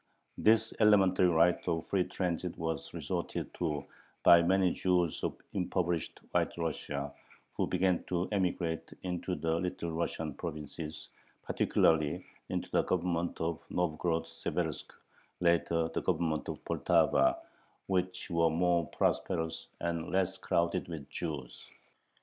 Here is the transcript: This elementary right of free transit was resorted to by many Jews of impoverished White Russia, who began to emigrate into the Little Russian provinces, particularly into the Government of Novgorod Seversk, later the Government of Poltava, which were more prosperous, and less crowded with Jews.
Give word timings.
This 0.39 0.73
elementary 0.79 1.27
right 1.27 1.59
of 1.67 1.85
free 1.85 2.05
transit 2.05 2.57
was 2.57 2.91
resorted 2.91 3.53
to 3.59 3.85
by 4.23 4.41
many 4.41 4.71
Jews 4.73 5.23
of 5.23 5.35
impoverished 5.53 6.21
White 6.31 6.57
Russia, 6.57 7.13
who 7.55 7.67
began 7.67 8.03
to 8.05 8.27
emigrate 8.31 8.91
into 9.03 9.35
the 9.35 9.57
Little 9.59 9.91
Russian 9.91 10.33
provinces, 10.33 11.09
particularly 11.43 12.25
into 12.49 12.71
the 12.71 12.81
Government 12.81 13.39
of 13.41 13.59
Novgorod 13.69 14.23
Seversk, 14.23 14.87
later 15.39 15.87
the 15.93 16.01
Government 16.01 16.49
of 16.49 16.65
Poltava, 16.65 17.37
which 17.85 18.27
were 18.31 18.49
more 18.49 18.87
prosperous, 18.87 19.67
and 19.81 20.09
less 20.09 20.35
crowded 20.35 20.87
with 20.87 21.07
Jews. 21.11 21.63